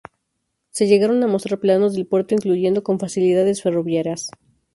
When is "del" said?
1.93-2.07